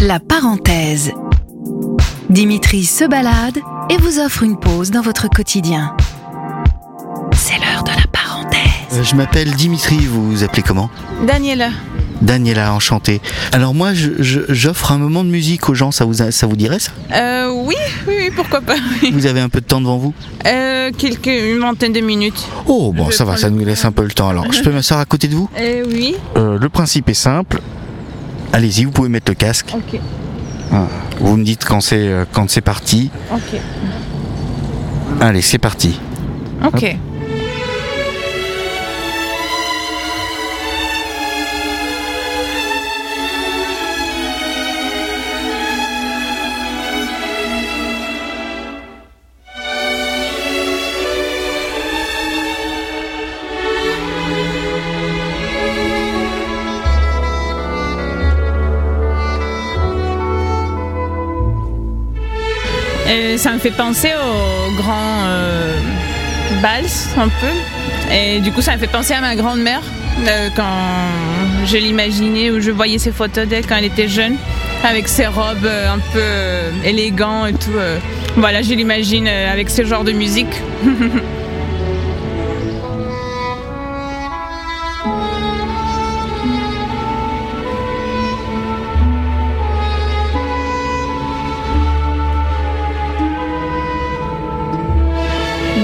La 0.00 0.20
parenthèse. 0.20 1.12
Dimitri 2.28 2.84
se 2.84 3.04
balade 3.04 3.58
et 3.90 3.96
vous 3.96 4.18
offre 4.18 4.42
une 4.42 4.58
pause 4.58 4.90
dans 4.90 5.00
votre 5.00 5.28
quotidien. 5.28 5.96
C'est 7.34 7.54
l'heure 7.58 7.84
de 7.84 7.90
la 7.90 8.06
parenthèse. 8.12 8.58
Euh, 8.94 9.02
Je 9.02 9.14
m'appelle 9.14 9.50
Dimitri, 9.52 9.96
vous 10.06 10.30
vous 10.30 10.44
appelez 10.44 10.62
comment? 10.62 10.90
Daniela. 11.26 11.70
Daniela, 12.20 12.72
enchanté. 12.74 13.20
Alors 13.52 13.74
moi, 13.74 13.92
j'offre 13.94 14.92
un 14.92 14.98
moment 14.98 15.24
de 15.24 15.30
musique 15.30 15.68
aux 15.68 15.74
gens, 15.74 15.90
ça 15.90 16.04
vous, 16.04 16.14
ça 16.30 16.46
vous 16.46 16.56
dirait 16.56 16.78
ça? 16.78 16.92
Euh, 17.14 17.50
oui, 17.50 17.74
oui, 18.06 18.14
oui, 18.18 18.30
pourquoi 18.34 18.60
pas. 18.60 18.76
oui. 19.02 19.10
Vous 19.12 19.26
avez 19.26 19.40
un 19.40 19.48
peu 19.48 19.60
de 19.60 19.66
temps 19.66 19.80
devant 19.80 19.96
vous? 19.98 20.14
Euh, 20.46 20.90
quelques, 20.96 21.26
une 21.28 21.60
vingtaine 21.60 21.92
de 21.92 22.00
minutes. 22.00 22.46
Oh, 22.66 22.92
bon, 22.92 23.10
Je 23.10 23.16
ça 23.16 23.24
va, 23.24 23.36
ça 23.36 23.48
nous 23.50 23.64
laisse 23.64 23.84
un 23.84 23.92
peu 23.92 24.02
le 24.04 24.10
temps. 24.12 24.28
Alors, 24.28 24.52
je 24.52 24.62
peux 24.62 24.70
m'asseoir 24.72 25.00
à 25.00 25.04
côté 25.06 25.28
de 25.28 25.34
vous? 25.34 25.48
Euh, 25.58 25.84
oui. 25.90 26.14
Euh, 26.36 26.58
Le 26.58 26.68
principe 26.68 27.08
est 27.08 27.14
simple. 27.14 27.60
Allez-y, 28.52 28.84
vous 28.84 28.90
pouvez 28.90 29.08
mettre 29.08 29.30
le 29.30 29.34
casque. 29.34 29.74
Ok, 29.74 29.98
Vous 31.20 31.36
me 31.36 31.44
dites 31.44 31.64
quand 31.64 31.80
c'est 31.80 32.08
euh, 32.08 32.24
quand 32.30 32.48
c'est 32.50 32.60
parti. 32.60 33.10
ok, 33.32 33.60
Allez, 35.20 35.42
c'est 35.42 35.58
parti. 35.58 35.98
ok. 36.64 36.96
Euh, 63.12 63.36
ça 63.36 63.52
me 63.52 63.58
fait 63.58 63.70
penser 63.70 64.08
au 64.14 64.72
grand 64.80 65.26
euh, 65.26 65.76
un 67.18 67.28
peu. 67.28 68.12
Et 68.14 68.40
du 68.40 68.52
coup, 68.52 68.62
ça 68.62 68.74
me 68.74 68.78
fait 68.78 68.86
penser 68.86 69.12
à 69.12 69.20
ma 69.20 69.34
grand-mère 69.36 69.82
euh, 70.26 70.48
quand 70.56 71.66
je 71.66 71.76
l'imaginais 71.76 72.50
ou 72.50 72.60
je 72.60 72.70
voyais 72.70 72.98
ses 72.98 73.12
photos 73.12 73.46
d'elle 73.46 73.66
quand 73.66 73.76
elle 73.76 73.84
était 73.84 74.08
jeune, 74.08 74.36
avec 74.84 75.08
ses 75.08 75.26
robes 75.26 75.64
euh, 75.64 75.92
un 75.92 75.98
peu 76.12 76.86
élégantes 76.86 77.50
et 77.50 77.52
tout. 77.54 77.78
Voilà, 78.36 78.62
je 78.62 78.72
l'imagine 78.72 79.28
avec 79.28 79.68
ce 79.68 79.84
genre 79.84 80.04
de 80.04 80.12
musique. 80.12 80.62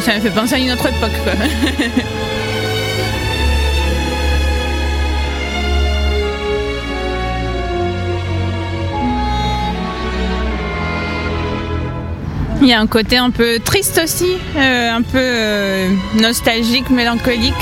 ça 0.00 0.14
me 0.14 0.20
fait 0.20 0.30
penser 0.30 0.54
à 0.54 0.58
une 0.58 0.70
autre 0.72 0.86
époque. 0.86 1.10
Il 12.62 12.68
y 12.68 12.74
a 12.74 12.80
un 12.80 12.86
côté 12.86 13.16
un 13.16 13.30
peu 13.30 13.58
triste 13.58 13.98
aussi, 14.04 14.36
euh, 14.56 14.90
un 14.92 15.00
peu 15.00 15.18
euh, 15.18 15.88
nostalgique, 16.20 16.90
mélancolique. 16.90 17.54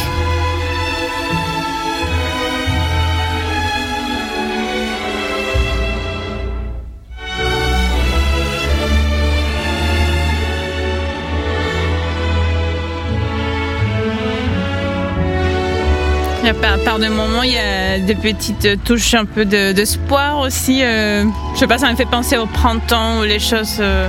Y 16.48 16.50
a 16.50 16.54
par, 16.54 16.78
par 16.78 16.98
des 16.98 17.10
moments, 17.10 17.42
il 17.42 17.52
y 17.52 17.58
a 17.58 17.98
des 17.98 18.14
petites 18.14 18.82
touches 18.82 19.12
un 19.12 19.26
peu 19.26 19.44
de- 19.44 19.72
d'espoir 19.72 20.38
aussi. 20.38 20.82
euh, 20.82 21.24
je 21.52 21.58
sais 21.58 21.66
pas, 21.66 21.76
ça 21.76 21.90
me 21.90 21.94
fait 21.96 22.06
penser 22.06 22.38
au 22.38 22.46
printemps 22.46 23.20
où 23.20 23.24
les 23.24 23.38
choses 23.38 23.76
euh, 23.80 24.08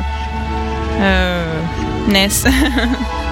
euh, 1.01 1.61
naissent. 2.07 2.45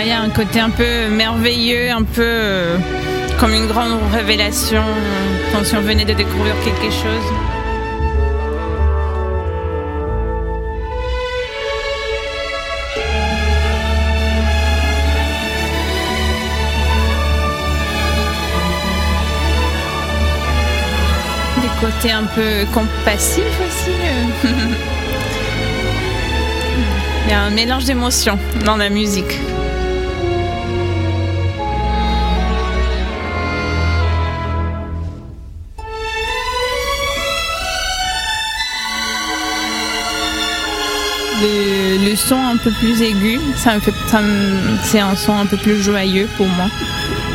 Il 0.00 0.08
y 0.08 0.12
a 0.12 0.20
un 0.20 0.30
côté 0.30 0.60
un 0.60 0.70
peu 0.70 1.08
merveilleux, 1.08 1.90
un 1.90 2.04
peu 2.04 2.22
euh, 2.22 2.78
comme 3.40 3.52
une 3.52 3.66
grande 3.66 3.98
révélation, 4.12 4.80
euh, 4.80 5.52
comme 5.52 5.64
si 5.64 5.74
on 5.76 5.80
venait 5.80 6.04
de 6.04 6.14
découvrir 6.14 6.54
quelque 6.64 6.90
chose. 6.90 7.24
Des 21.60 21.86
côtés 21.86 22.12
un 22.12 22.24
peu 22.24 22.64
compassifs 22.72 23.42
aussi. 23.66 23.90
euh. 24.46 24.48
Il 27.26 27.30
y 27.32 27.34
a 27.34 27.40
un 27.42 27.50
mélange 27.50 27.84
d'émotions 27.84 28.38
dans 28.64 28.76
la 28.76 28.88
musique. 28.88 29.38
Le, 41.78 42.10
le 42.10 42.16
son 42.16 42.36
un 42.36 42.56
peu 42.56 42.70
plus 42.72 43.00
aigu, 43.02 43.38
ça 43.56 43.74
me 43.74 43.80
fait, 43.80 43.92
c'est 44.82 44.98
un 45.00 45.14
son 45.14 45.38
un 45.38 45.46
peu 45.46 45.56
plus 45.56 45.80
joyeux 45.80 46.28
pour 46.36 46.46
moi. 46.46 46.66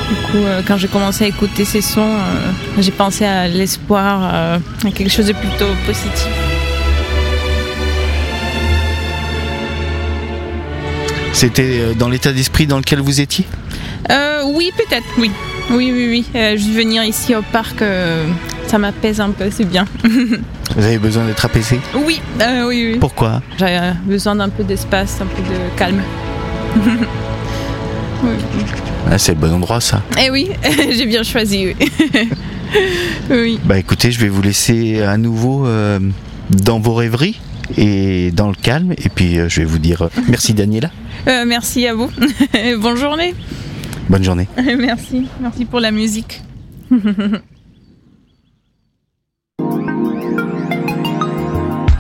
Du 0.10 0.16
coup, 0.16 0.44
euh, 0.44 0.62
quand 0.68 0.78
j'ai 0.78 0.90
commencé 0.90 1.24
à 1.24 1.28
écouter 1.28 1.64
ces 1.64 1.82
sons, 1.82 2.02
euh, 2.02 2.52
j'ai 2.80 2.92
pensé 2.92 3.24
à 3.26 3.48
l'espoir, 3.48 4.30
euh, 4.34 4.58
à 4.86 4.92
quelque 4.92 5.10
chose 5.10 5.28
de 5.28 5.34
plutôt 5.34 5.70
positif. 5.86 6.28
C'était 11.32 11.96
dans 11.98 12.10
l'état 12.10 12.34
d'esprit 12.34 12.68
dans 12.68 12.78
lequel 12.78 13.00
vous 13.00 13.22
étiez? 13.22 13.46
Oui, 14.46 14.72
peut-être, 14.78 15.08
oui. 15.18 15.32
Oui, 15.72 15.92
oui, 15.94 16.26
oui. 16.34 16.58
Juste 16.58 16.74
venir 16.74 17.04
ici 17.04 17.34
au 17.34 17.42
parc, 17.42 17.82
ça 18.68 18.78
m'apaise 18.78 19.20
un 19.20 19.32
peu, 19.32 19.50
c'est 19.50 19.66
bien. 19.66 19.86
Vous 20.76 20.84
avez 20.86 20.98
besoin 20.98 21.26
d'être 21.26 21.46
apaisé 21.46 21.80
Oui, 21.94 22.20
euh, 22.42 22.68
oui, 22.68 22.92
oui. 22.94 22.98
Pourquoi 23.00 23.42
J'ai 23.60 23.78
euh, 23.78 23.92
besoin 24.06 24.36
d'un 24.36 24.50
peu 24.50 24.64
d'espace, 24.64 25.20
un 25.22 25.26
peu 25.28 25.42
de 25.44 25.78
calme. 25.78 26.02
ah, 29.12 29.18
C'est 29.18 29.34
le 29.34 29.40
bon 29.40 29.54
endroit 29.54 29.80
ça. 29.82 30.02
Eh 30.20 30.32
oui, 30.32 30.50
j'ai 30.92 31.06
bien 31.06 31.22
choisi, 31.22 31.68
oui. 31.68 31.90
oui. 33.30 33.60
Bah 33.66 33.78
écoutez, 33.78 34.12
je 34.12 34.20
vais 34.20 34.30
vous 34.30 34.42
laisser 34.42 35.02
à 35.04 35.18
nouveau 35.18 35.68
euh, 35.68 36.00
dans 36.50 36.80
vos 36.80 36.96
rêveries 36.96 37.40
et 37.78 38.32
dans 38.32 38.48
le 38.48 38.56
calme. 38.56 38.94
Et 38.98 39.10
puis 39.10 39.38
euh, 39.38 39.50
je 39.50 39.60
vais 39.62 39.66
vous 39.66 39.80
dire 39.80 40.10
merci 40.28 40.56
Daniela. 40.56 40.90
Euh, 41.28 41.46
merci 41.46 41.86
à 41.86 41.94
vous. 41.94 42.10
Bonne 42.80 42.98
journée. 42.98 43.36
Bonne 44.10 44.24
journée. 44.24 44.48
merci. 44.80 45.28
Merci 45.40 45.66
pour 45.66 45.80
la 45.80 45.92
musique. 45.92 46.42